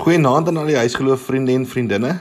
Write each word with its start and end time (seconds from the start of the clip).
Goeienaand 0.00 0.48
aan 0.48 0.56
al 0.56 0.70
die 0.70 0.78
huisgeloof 0.80 1.26
vriende 1.28 1.52
en 1.52 1.66
vriendinne. 1.68 2.14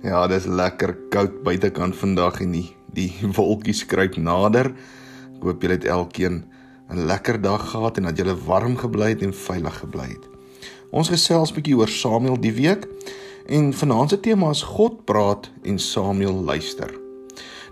Ja, 0.00 0.22
dis 0.30 0.46
lekker 0.48 0.94
koud 1.12 1.34
buitekant 1.44 1.98
vandag 2.00 2.38
en 2.40 2.54
die 2.56 2.70
die 2.96 3.10
wolkies 3.36 3.82
kruip 3.90 4.16
nader. 4.16 4.70
Ek 5.34 5.44
hoop 5.44 5.60
julle 5.60 5.76
het 5.76 5.84
elkeen 5.84 6.38
'n 6.88 7.04
lekker 7.10 7.36
dag 7.44 7.66
gehad 7.74 8.00
en 8.00 8.08
dat 8.08 8.16
julle 8.16 8.36
warm 8.46 8.78
gebly 8.80 9.10
het 9.12 9.22
en 9.22 9.36
veilig 9.36 9.76
gebly 9.82 10.08
het. 10.16 10.24
Ons 10.90 11.12
gesels 11.12 11.52
'n 11.52 11.60
bietjie 11.60 11.76
oor 11.76 11.92
Samuel 11.92 12.40
die 12.40 12.54
week 12.56 12.88
en 13.46 13.72
vanaand 13.72 14.10
se 14.10 14.20
tema 14.20 14.50
is 14.50 14.62
God 14.62 15.04
praat 15.04 15.50
en 15.62 15.78
Samuel 15.78 16.40
luister. 16.44 16.90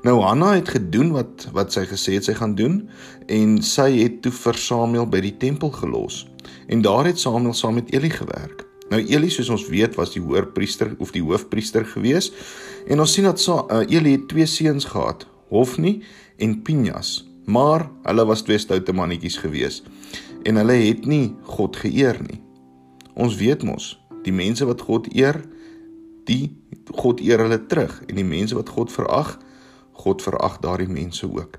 Nou 0.03 0.21
Hanna 0.21 0.55
het 0.61 0.69
gedoen 0.69 1.13
wat 1.13 1.49
wat 1.53 1.73
sy 1.73 1.87
gesê 1.87 2.21
het 2.21 2.25
sy 2.25 2.35
gaan 2.35 2.55
doen 2.55 2.89
en 3.27 3.63
sy 3.63 3.97
het 3.97 4.23
toe 4.23 4.33
vir 4.33 4.55
Samuel 4.55 5.07
by 5.07 5.21
die 5.21 5.37
tempel 5.37 5.71
gelos. 5.71 6.29
En 6.69 6.83
daar 6.83 7.05
het 7.05 7.19
Samuel 7.19 7.55
saam 7.55 7.75
met 7.75 7.93
Eli 7.93 8.11
gewerk. 8.11 8.68
Nou 8.89 9.01
Eli 9.05 9.29
soos 9.31 9.51
ons 9.53 9.67
weet 9.69 9.97
was 9.99 10.15
die 10.15 10.23
hoërpriester 10.23 10.95
of 10.99 11.13
die 11.13 11.23
hoofpriester 11.23 11.85
gewees 11.85 12.31
en 12.89 13.01
ons 13.01 13.13
sien 13.13 13.27
dat 13.29 13.43
uh, 13.49 13.83
Eli 13.85 14.17
het 14.17 14.29
twee 14.31 14.47
seuns 14.47 14.89
gehad, 14.89 15.27
Hofni 15.49 16.03
en 16.41 16.63
Pinjas, 16.63 17.27
maar 17.45 17.89
hulle 18.05 18.25
was 18.29 18.45
twee 18.45 18.59
stoute 18.59 18.93
mannetjies 18.93 19.37
gewees 19.45 19.83
en 20.49 20.57
hulle 20.61 20.79
het 20.87 21.07
nie 21.07 21.35
God 21.43 21.77
geëer 21.77 22.21
nie. 22.25 22.41
Ons 23.19 23.37
weet 23.37 23.65
mos, 23.67 23.97
die 24.25 24.33
mense 24.33 24.65
wat 24.65 24.85
God 24.87 25.09
eer, 25.13 25.43
die 26.29 26.55
God 26.95 27.21
eer 27.21 27.43
hulle 27.45 27.61
terug 27.69 27.99
en 28.07 28.17
die 28.17 28.27
mense 28.27 28.57
wat 28.57 28.71
God 28.73 28.93
verag, 28.95 29.37
God 29.99 30.23
verag 30.23 30.61
daardie 30.65 30.89
mense 30.89 31.27
ook. 31.27 31.59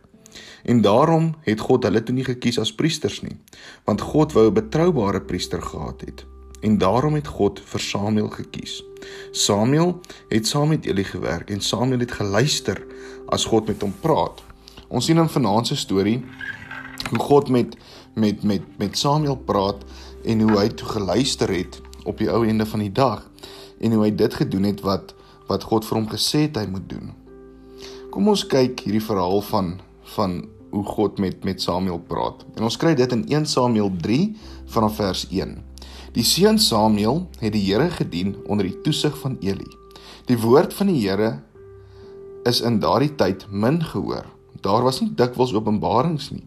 En 0.64 0.82
daarom 0.82 1.34
het 1.46 1.62
God 1.62 1.86
hulle 1.86 2.02
toe 2.04 2.16
nie 2.16 2.26
gekies 2.26 2.60
as 2.62 2.74
priesters 2.74 3.22
nie, 3.26 3.38
want 3.86 4.02
God 4.02 4.34
wou 4.34 4.48
'n 4.50 4.54
betroubare 4.54 5.22
priester 5.22 5.62
gehad 5.62 6.02
het. 6.02 6.26
En 6.62 6.78
daarom 6.78 7.14
het 7.14 7.28
God 7.28 7.62
vir 7.66 7.80
Samuel 7.80 8.30
gekies. 8.30 8.84
Samuel 9.32 10.00
het 10.28 10.48
saam 10.48 10.74
met 10.74 10.86
Eli 10.86 11.04
gewerk 11.04 11.50
en 11.50 11.62
Samuel 11.62 12.00
het 12.00 12.12
geluister 12.12 12.82
as 13.30 13.46
God 13.46 13.68
met 13.68 13.82
hom 13.82 13.94
praat. 14.02 14.44
Ons 14.88 15.06
sien 15.06 15.18
in 15.18 15.30
vanaand 15.30 15.68
se 15.68 15.76
storie 15.76 16.20
hoe 17.10 17.20
God 17.20 17.50
met 17.50 17.78
met 18.14 18.44
met 18.44 18.66
met 18.78 18.98
Samuel 18.98 19.38
praat 19.38 19.86
en 20.26 20.42
hoe 20.42 20.58
hy 20.60 20.68
toe 20.68 20.88
geluister 20.88 21.52
het 21.54 21.82
op 22.04 22.18
die 22.18 22.30
ou 22.32 22.46
einde 22.46 22.66
van 22.66 22.84
die 22.84 22.92
dag 22.92 23.24
en 23.80 23.96
hoe 23.96 24.04
hy 24.04 24.12
dit 24.16 24.34
gedoen 24.34 24.68
het 24.68 24.82
wat 24.82 25.16
wat 25.48 25.64
God 25.64 25.86
vir 25.88 25.98
hom 25.98 26.10
gesê 26.10 26.46
het 26.46 26.60
hy 26.60 26.68
moet 26.70 26.90
doen. 26.90 27.14
Kom 28.10 28.28
ons 28.30 28.46
kyk 28.46 28.84
hierdie 28.86 29.06
verhaal 29.06 29.42
van 29.50 29.78
van 30.16 30.42
hoe 30.70 30.86
God 30.86 31.20
met 31.20 31.44
met 31.44 31.62
Samuel 31.62 32.00
praat. 32.00 32.46
En 32.58 32.68
ons 32.68 32.78
kry 32.78 32.94
dit 32.98 33.12
in 33.16 33.26
1 33.28 33.46
Samuel 33.50 33.92
3 34.02 34.36
vanaf 34.76 34.96
vers 35.02 35.26
1. 35.30 35.69
Die 36.14 36.24
seun 36.26 36.58
Samuel 36.58 37.28
het 37.38 37.54
die 37.54 37.62
Here 37.68 37.90
gedien 37.94 38.34
onder 38.50 38.66
die 38.66 38.82
toesig 38.82 39.14
van 39.22 39.38
Eli. 39.46 39.68
Die 40.26 40.38
woord 40.42 40.74
van 40.74 40.88
die 40.90 41.04
Here 41.04 41.36
is 42.50 42.62
in 42.66 42.80
daardie 42.82 43.12
tyd 43.16 43.46
min 43.52 43.78
gehoor. 43.84 44.26
Daar 44.66 44.82
was 44.84 45.04
nie 45.04 45.12
dikwels 45.14 45.54
openbarings 45.54 46.32
nie. 46.34 46.42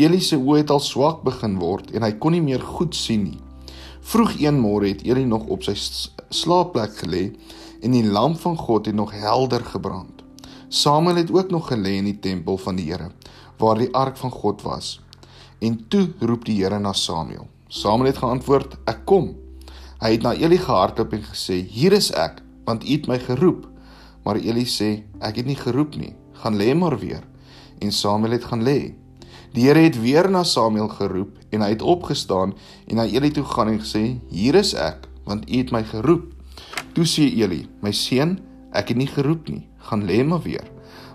Eli 0.00 0.20
se 0.20 0.38
oë 0.40 0.62
het 0.62 0.72
al 0.72 0.80
swak 0.80 1.20
begin 1.26 1.58
word 1.60 1.92
en 1.92 2.06
hy 2.06 2.14
kon 2.20 2.32
nie 2.32 2.40
meer 2.44 2.64
goed 2.64 2.96
sien 2.96 3.26
nie. 3.28 3.40
Vroeg 4.00 4.38
een 4.40 4.60
môre 4.62 4.88
het 4.94 5.04
Eli 5.04 5.26
nog 5.28 5.44
op 5.52 5.66
sy 5.66 5.74
slaapplek 5.76 6.96
gelê 7.02 7.24
en 7.84 7.92
die 7.92 8.04
lamp 8.04 8.40
van 8.40 8.56
God 8.56 8.88
het 8.88 8.96
nog 8.96 9.12
helder 9.12 9.64
gebrand. 9.64 10.24
Samuel 10.68 11.20
het 11.20 11.32
ook 11.34 11.52
nog 11.52 11.68
gelê 11.68 11.98
in 12.00 12.08
die 12.08 12.20
tempel 12.20 12.56
van 12.64 12.80
die 12.80 12.88
Here 12.88 13.10
waar 13.60 13.76
die 13.80 13.92
ark 13.92 14.16
van 14.16 14.32
God 14.32 14.64
was. 14.64 14.96
En 15.60 15.78
toe 15.88 16.08
roep 16.20 16.48
die 16.48 16.62
Here 16.62 16.80
na 16.80 16.92
Samuel. 16.92 17.48
Samuel 17.68 18.06
het 18.06 18.18
geantwoord: 18.18 18.76
"Ek 18.84 19.00
kom." 19.04 19.34
Hy 19.98 20.10
het 20.12 20.22
na 20.22 20.34
Eli 20.34 20.58
gehardloop 20.58 21.12
en 21.12 21.22
gesê: 21.22 21.66
"Hier 21.66 21.92
is 21.92 22.12
ek, 22.12 22.42
want 22.64 22.84
U 22.84 22.92
het 22.92 23.06
my 23.06 23.18
geroep." 23.18 23.66
Maar 24.24 24.36
Eli 24.36 24.64
sê: 24.64 25.02
"Ek 25.18 25.36
het 25.36 25.46
nie 25.46 25.56
geroep 25.56 25.96
nie. 25.96 26.14
Gaan 26.32 26.56
lê 26.56 26.74
maar 26.74 26.98
weer." 26.98 27.22
En 27.78 27.92
Samuel 27.92 28.30
het 28.30 28.44
gaan 28.44 28.62
lê. 28.62 28.94
Die 29.52 29.66
Here 29.66 29.78
het 29.78 30.00
weer 30.00 30.30
na 30.30 30.44
Samuel 30.44 30.88
geroep 30.88 31.38
en 31.50 31.60
hy 31.60 31.68
het 31.68 31.82
opgestaan 31.82 32.54
en 32.86 32.96
na 32.96 33.04
Eli 33.04 33.30
toe 33.30 33.44
gegaan 33.44 33.68
en 33.68 33.80
gesê: 33.80 34.20
"Hier 34.30 34.54
is 34.54 34.74
ek, 34.74 35.08
want 35.24 35.50
U 35.50 35.56
het 35.56 35.70
my 35.70 35.82
geroep." 35.82 36.32
Toe 36.92 37.04
sê 37.04 37.22
Eli: 37.34 37.66
"My 37.82 37.92
seun, 37.92 38.38
ek 38.72 38.88
het 38.88 38.96
nie 38.96 39.06
geroep 39.10 39.48
nie. 39.48 39.66
Gaan 39.78 40.04
lê 40.04 40.24
maar 40.24 40.42
weer." 40.42 40.70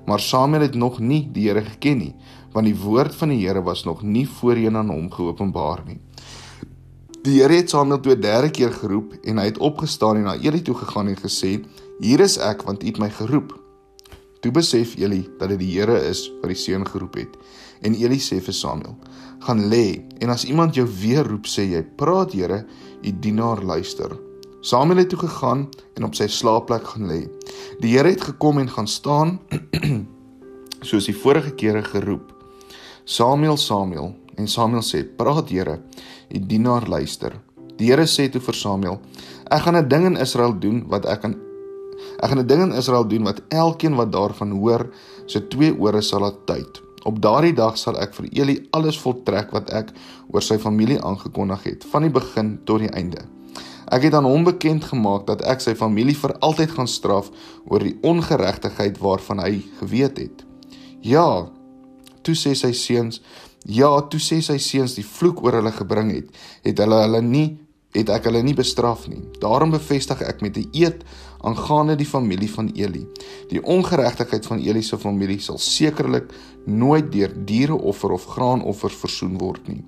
Maar 0.05 0.19
Samuel 0.19 0.61
het 0.61 0.75
nog 0.75 0.99
nie 0.99 1.29
die 1.31 1.47
Here 1.47 1.61
geken 1.61 1.97
nie, 1.97 2.15
want 2.51 2.65
die 2.65 2.75
woord 2.75 3.15
van 3.15 3.29
die 3.29 3.47
Here 3.47 3.61
was 3.61 3.83
nog 3.83 4.01
nie 4.01 4.27
voorheen 4.27 4.77
aan 4.77 4.89
hom 4.89 5.11
geopenbaar 5.11 5.83
nie. 5.85 5.99
Die 7.21 7.35
Here 7.37 7.53
het 7.53 7.69
Samuel 7.69 7.99
toe 8.01 8.15
'n 8.15 8.21
derde 8.21 8.49
keer 8.49 8.71
geroep 8.73 9.13
en 9.23 9.37
hy 9.37 9.45
het 9.45 9.57
opgestaan 9.57 10.15
en 10.15 10.23
na 10.23 10.35
Eli 10.35 10.61
toe 10.61 10.75
gegaan 10.75 11.07
en 11.07 11.17
gesê: 11.17 11.63
"Hier 11.99 12.19
is 12.19 12.37
ek, 12.37 12.61
want 12.63 12.83
U 12.83 12.85
het 12.85 12.97
my 12.97 13.09
geroep." 13.09 13.59
Toe 14.39 14.51
besef 14.51 14.95
Eli 14.97 15.29
dat 15.37 15.49
dit 15.49 15.59
die 15.59 15.79
Here 15.79 16.07
is 16.09 16.31
wat 16.41 16.49
die 16.49 16.55
seun 16.55 16.87
geroep 16.87 17.13
het. 17.13 17.37
En 17.81 17.93
Eli 17.93 18.17
sê 18.17 18.41
vir 18.41 18.53
Samuel: 18.53 18.97
"Gaan 19.39 19.69
lê 19.69 20.01
en 20.17 20.29
as 20.29 20.45
iemand 20.45 20.75
jou 20.75 20.87
weer 21.01 21.27
roep, 21.27 21.45
sê 21.45 21.61
jy: 21.61 21.83
"Praat, 21.95 22.33
Here, 22.33 22.65
U 23.03 23.11
dienaar 23.19 23.63
luister." 23.63 24.17
Samuel 24.61 24.97
het 24.97 25.09
toe 25.09 25.19
gegaan 25.19 25.69
en 25.93 26.03
op 26.03 26.15
sy 26.15 26.27
slaapplek 26.27 26.87
gaan 26.87 27.07
lê. 27.07 27.29
Die 27.79 27.97
Here 27.97 28.09
het 28.09 28.21
gekom 28.21 28.57
en 28.57 28.69
gaan 28.69 28.87
staan 28.87 29.39
soos 30.81 31.05
die 31.05 31.15
vorige 31.15 31.51
kere 31.51 31.83
geroep. 31.83 32.33
Samuel, 33.03 33.57
Samuel, 33.57 34.15
en 34.35 34.47
Samuel 34.47 34.81
sê: 34.81 35.03
"Praat, 35.15 35.49
Here." 35.49 35.81
Die 36.31 36.41
dienaar 36.47 36.87
luister. 36.87 37.35
Die 37.77 37.89
Here 37.91 38.07
sê 38.07 38.29
toe 38.31 38.41
vir 38.41 38.57
Samuel: 38.57 38.99
Ek 39.51 39.63
gaan 39.65 39.75
'n 39.75 39.87
ding 39.87 40.05
in 40.05 40.17
Israel 40.17 40.53
doen 40.59 40.87
wat 40.87 41.05
ek 41.05 41.25
aan 41.25 41.35
Ek 42.21 42.29
gaan 42.29 42.39
'n 42.39 42.47
ding 42.47 42.61
in 42.61 42.73
Israel 42.73 43.07
doen 43.07 43.23
wat 43.23 43.41
elkeen 43.49 43.95
wat 43.95 44.11
daarvan 44.11 44.51
hoor, 44.51 44.89
se 45.25 45.47
twee 45.47 45.73
ore 45.79 46.01
sal 46.01 46.19
laat 46.19 46.45
tyd. 46.45 46.81
Op 47.03 47.21
daardie 47.21 47.53
dag 47.53 47.77
sal 47.77 47.97
ek 47.97 48.13
vir 48.13 48.27
Eli 48.31 48.67
alles 48.71 48.99
voltrek 48.99 49.51
wat 49.51 49.69
ek 49.69 49.91
oor 50.29 50.41
sy 50.41 50.57
familie 50.57 51.01
aangekondig 51.01 51.63
het, 51.63 51.85
van 51.91 52.01
die 52.01 52.13
begin 52.13 52.59
tot 52.65 52.79
die 52.79 52.93
einde. 52.93 53.21
Ek 53.91 54.03
het 54.03 54.13
aan 54.13 54.25
hom 54.29 54.43
bekend 54.43 54.83
gemaak 54.87 55.25
dat 55.27 55.41
ek 55.41 55.61
sy 55.61 55.73
familie 55.75 56.15
vir 56.15 56.35
altyd 56.39 56.71
gaan 56.71 56.87
straf 56.87 57.31
oor 57.65 57.79
die 57.79 57.97
ongeregtigheid 58.01 59.01
waarvan 59.01 59.39
hy 59.39 59.63
geweet 59.79 60.17
het. 60.17 60.45
Ja, 61.01 61.49
toe 62.21 62.35
sê 62.35 62.53
sy 62.55 62.71
seuns, 62.71 63.21
Ja, 63.69 64.01
toe 64.09 64.19
sê 64.19 64.41
sy 64.41 64.57
seuns 64.57 64.95
die 64.97 65.05
vloek 65.05 65.43
oor 65.43 65.59
hulle 65.59 65.71
gebring 65.71 66.11
het, 66.15 66.31
het 66.65 66.79
hulle 66.81 67.03
hulle 67.03 67.21
nie 67.21 67.49
het 67.95 68.09
ek 68.13 68.29
hulle 68.29 68.41
nie 68.43 68.55
bestraf 68.55 69.07
nie. 69.11 69.19
Daarom 69.43 69.73
bevestig 69.73 70.21
ek 70.23 70.41
met 70.41 70.57
'n 70.57 70.69
eed 70.71 71.03
aangaande 71.43 71.95
die 71.95 72.05
familie 72.05 72.49
van 72.49 72.71
Eli. 72.75 73.05
Die 73.49 73.63
ongeregtigheid 73.63 74.45
van 74.45 74.59
Eli 74.59 74.81
se 74.81 74.97
familie 74.97 75.39
sal 75.39 75.57
sekerlik 75.57 76.31
nooit 76.65 77.11
deur 77.11 77.31
diereoffer 77.45 78.11
of 78.11 78.25
graanoffer 78.25 78.89
versoen 78.89 79.37
word 79.37 79.67
nie. 79.67 79.83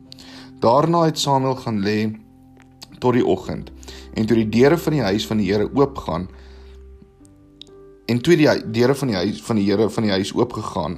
Daarna 0.59 1.05
het 1.05 1.19
Samuel 1.19 1.55
gaan 1.55 1.79
lê 1.79 2.19
tot 2.99 3.13
die 3.13 3.25
oggend 3.25 3.71
en 4.13 4.25
toe 4.25 4.35
die 4.35 4.49
deure 4.49 4.77
van 4.77 4.93
die 4.93 5.01
huis 5.01 5.25
van 5.27 5.37
die 5.37 5.51
Here 5.51 5.69
oopgaan 5.73 6.27
en 8.05 8.21
toe 8.21 8.35
die 8.35 8.71
deure 8.71 8.95
van 8.95 9.07
die 9.07 9.17
huis 9.17 9.41
van 9.41 9.55
die 9.55 9.65
Here 9.65 9.89
van 9.89 10.03
die 10.03 10.11
huis 10.11 10.33
oopgegaan 10.33 10.97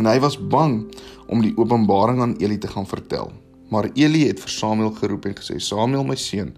en 0.00 0.08
hy 0.08 0.16
was 0.22 0.38
bang 0.40 0.86
om 1.28 1.42
die 1.44 1.52
openbaring 1.60 2.22
aan 2.24 2.36
Eli 2.40 2.58
te 2.58 2.70
gaan 2.72 2.88
vertel. 2.88 3.32
Maar 3.70 3.90
Eli 3.94 4.26
het 4.26 4.40
vir 4.40 4.50
Samuel 4.50 4.94
geroep 4.96 5.28
en 5.28 5.36
gesê: 5.36 5.60
"Samuel, 5.60 6.04
my 6.04 6.16
seun." 6.16 6.54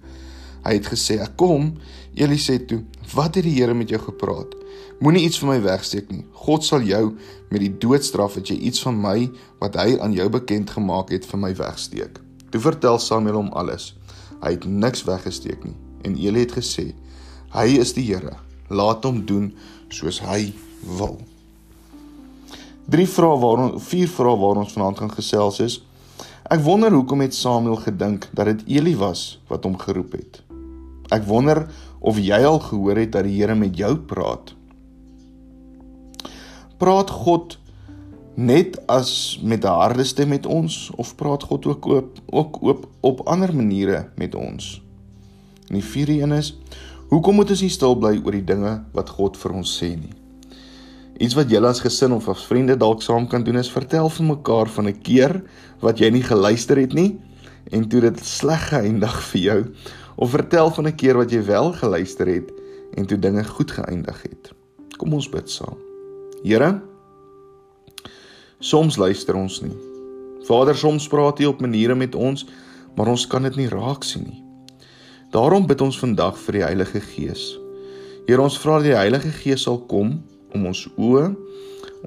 Hy 0.65 0.75
het 0.79 0.87
gesê: 0.87 1.19
"Ek 1.21 1.37
kom." 1.37 1.75
Eli 2.15 2.39
sê 2.39 2.65
toe: 2.67 2.83
"Wat 3.15 3.35
het 3.35 3.45
die 3.45 3.59
Here 3.59 3.75
met 3.75 3.89
jou 3.89 4.01
gepraat? 4.01 4.55
Moenie 5.01 5.25
iets 5.25 5.39
van 5.39 5.49
my 5.49 5.63
wegsteek 5.63 6.11
nie. 6.11 6.25
God 6.33 6.65
sal 6.65 6.81
jou 6.81 7.17
met 7.51 7.61
die 7.61 7.79
doodstraf 7.79 8.37
as 8.37 8.49
jy 8.49 8.57
iets 8.57 8.83
van 8.83 9.01
my 9.01 9.31
wat 9.59 9.75
hy 9.75 9.99
aan 9.99 10.13
jou 10.13 10.29
bekend 10.29 10.71
gemaak 10.71 11.11
het 11.11 11.27
vir 11.27 11.39
my 11.39 11.55
wegsteek." 11.55 12.21
Toe 12.51 12.61
vertel 12.61 12.99
Samuel 12.99 13.35
hom 13.35 13.53
alles. 13.53 13.97
Hy 14.43 14.51
het 14.51 14.65
niks 14.65 15.05
weggesteek 15.05 15.65
nie. 15.65 15.77
En 16.05 16.17
Eli 16.17 16.41
het 16.41 16.53
gesê: 16.53 16.95
"Hy 17.53 17.67
is 17.67 17.93
die 17.93 18.07
Here. 18.15 18.37
Laat 18.69 19.05
hom 19.05 19.27
doen 19.27 19.53
soos 19.89 20.21
hy 20.21 20.53
wil." 20.99 21.32
Drie 22.91 23.07
vrae 23.07 23.39
waarom 23.39 23.77
vier 23.81 24.09
vrae 24.11 24.37
waar 24.37 24.59
ons 24.65 24.73
vanaand 24.75 24.99
gaan 24.99 25.13
gesels 25.15 25.61
is. 25.63 25.79
Ek 26.51 26.61
wonder 26.67 26.91
hoekom 26.91 27.21
het 27.23 27.35
Samuel 27.35 27.79
gedink 27.85 28.27
dat 28.35 28.49
dit 28.51 28.65
Eli 28.79 28.97
was 28.99 29.39
wat 29.49 29.65
hom 29.65 29.77
geroep 29.79 30.17
het. 30.19 30.41
Ek 31.15 31.23
wonder 31.29 31.69
of 32.01 32.19
jy 32.19 32.41
al 32.43 32.59
gehoor 32.59 32.99
het 32.99 33.13
dat 33.15 33.29
die 33.29 33.37
Here 33.39 33.55
met 33.55 33.77
jou 33.79 33.95
praat. 33.97 34.55
Praat 36.83 37.11
God 37.23 37.59
net 38.35 38.81
as 38.91 39.39
met 39.43 39.65
'n 39.65 39.79
harde 39.79 40.05
stem 40.05 40.29
met 40.29 40.47
ons 40.47 40.91
of 40.97 41.15
praat 41.15 41.43
God 41.43 41.67
ook 41.67 41.85
op 41.87 42.19
ook 42.31 42.63
op 42.63 42.89
op 43.01 43.21
ander 43.27 43.55
maniere 43.55 44.09
met 44.17 44.35
ons? 44.35 44.83
En 45.69 45.75
die 45.75 45.85
vierde 45.85 46.21
een 46.21 46.33
is 46.33 46.59
hoekom 47.09 47.35
moet 47.35 47.51
ons 47.51 47.61
nie 47.61 47.71
stil 47.71 47.95
bly 47.95 48.21
oor 48.25 48.33
die 48.33 48.45
dinge 48.45 48.85
wat 48.93 49.09
God 49.09 49.37
vir 49.37 49.53
ons 49.53 49.79
sê 49.83 49.95
nie? 49.95 50.22
Iets 51.19 51.35
wat 51.35 51.51
julle 51.51 51.69
as 51.69 51.81
gesin 51.81 52.13
of 52.13 52.29
as 52.29 52.47
vriende 52.47 52.77
dalk 52.77 53.03
saam 53.03 53.29
kan 53.29 53.45
doen 53.45 53.57
is 53.57 53.71
vertel 53.71 54.09
vir 54.09 54.27
mekaar 54.27 54.69
van 54.69 54.89
'n 54.89 55.03
keer 55.03 55.43
wat 55.81 55.99
jy 55.99 56.11
nie 56.11 56.23
geluister 56.23 56.77
het 56.77 56.93
nie 56.93 57.19
en 57.71 57.89
toe 57.89 58.01
dit 58.01 58.25
sleg 58.25 58.69
geëindig 58.69 59.23
vir 59.31 59.41
jou 59.41 59.61
Of 60.17 60.31
vertel 60.31 60.71
van 60.71 60.87
'n 60.87 60.95
keer 60.95 61.17
wat 61.17 61.31
jy 61.31 61.45
wel 61.45 61.73
geluister 61.73 62.27
het 62.27 62.53
en 62.95 63.07
toe 63.07 63.19
dinge 63.19 63.45
goed 63.45 63.71
geëindig 63.71 64.23
het. 64.23 64.53
Kom 64.97 65.15
ons 65.15 65.29
bid 65.29 65.51
saam. 65.51 65.79
Here, 66.43 66.83
soms 68.59 68.97
luister 68.97 69.35
ons 69.35 69.61
nie. 69.61 69.77
Vader, 70.43 70.77
soms 70.77 71.09
praat 71.09 71.41
U 71.41 71.45
op 71.45 71.61
maniere 71.61 71.95
met 71.95 72.15
ons, 72.15 72.47
maar 72.97 73.07
ons 73.07 73.27
kan 73.27 73.43
dit 73.43 73.57
nie 73.57 73.69
raak 73.69 74.05
sien 74.05 74.25
nie. 74.25 74.45
Daarom 75.31 75.67
bid 75.67 75.81
ons 75.81 75.99
vandag 75.99 76.39
vir 76.39 76.53
die 76.53 76.63
Heilige 76.63 77.01
Gees. 77.01 77.59
Here, 78.27 78.43
ons 78.43 78.59
vra 78.59 78.77
dat 78.77 78.85
die 78.85 78.97
Heilige 78.97 79.31
Gees 79.31 79.63
sal 79.63 79.79
kom 79.79 80.23
om 80.55 80.67
ons 80.71 80.87
oë, 80.97 81.27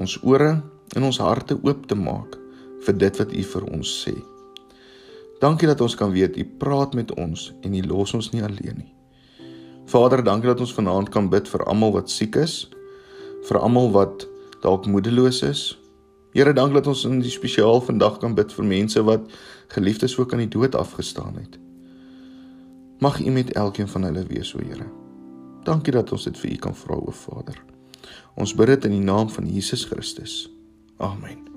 ons 0.02 0.18
ore 0.24 0.56
en 0.96 1.04
ons 1.04 1.22
harte 1.24 1.58
oop 1.62 1.86
te 1.90 1.98
maak 1.98 2.38
vir 2.86 2.98
dit 3.02 3.22
wat 3.22 3.34
U 3.34 3.44
vir 3.54 3.70
ons 3.74 3.94
sê. 4.06 4.16
Dankie 5.42 5.68
dat 5.68 5.82
ons 5.82 5.96
kan 6.00 6.14
weet 6.14 6.38
U 6.38 6.46
praat 6.62 6.96
met 6.96 7.12
ons 7.20 7.50
en 7.62 7.74
U 7.74 7.82
los 7.90 8.14
ons 8.18 8.32
nie 8.34 8.44
alleen 8.44 8.80
nie. 8.84 8.92
Vader, 9.86 10.24
dankie 10.26 10.50
dat 10.50 10.62
ons 10.64 10.74
vanaand 10.74 11.12
kan 11.14 11.30
bid 11.30 11.50
vir 11.50 11.64
almal 11.70 11.94
wat 11.94 12.10
siek 12.10 12.38
is, 12.42 12.66
vir 13.46 13.60
almal 13.62 13.92
wat 13.94 14.26
dalk 14.64 14.88
moedeloos 14.90 15.44
is. 15.46 15.66
Here, 16.34 16.54
dankie 16.56 16.80
dat 16.80 16.90
ons 16.90 17.06
in 17.08 17.22
die 17.22 17.34
spesiaal 17.34 17.84
vandag 17.86 18.18
kan 18.24 18.34
bid 18.36 18.54
vir 18.56 18.66
mense 18.66 19.04
wat 19.06 19.30
geliefdes 19.76 20.18
ook 20.18 20.34
aan 20.34 20.46
die 20.48 20.52
dood 20.58 20.76
afgestaan 20.76 21.38
het. 21.38 21.60
Mag 23.04 23.22
U 23.22 23.30
met 23.32 23.54
elkeen 23.54 23.88
van 23.92 24.10
hulle 24.10 24.26
wees, 24.32 24.56
o 24.56 24.64
Here. 24.64 24.90
Dankie 25.68 25.94
dat 25.94 26.12
ons 26.12 26.28
dit 26.28 26.44
vir 26.44 26.58
U 26.58 26.60
kan 26.68 26.76
vra, 26.76 26.98
o 26.98 27.12
Vader. 27.12 27.75
Ons 28.36 28.56
bid 28.56 28.68
dit 28.68 28.86
in 28.86 28.92
die 28.92 29.06
naam 29.06 29.30
van 29.30 29.48
Jesus 29.48 29.86
Christus. 29.86 30.50
Amen. 30.98 31.48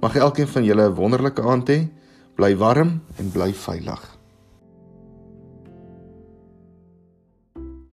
Mag 0.00 0.16
elkeen 0.16 0.48
van 0.48 0.64
julle 0.64 0.88
'n 0.88 0.94
wonderlike 0.94 1.42
aand 1.42 1.68
hê. 1.68 1.88
Bly 2.34 2.56
warm 2.56 3.00
en 3.16 3.30
bly 3.30 3.52
veilig. 3.54 4.15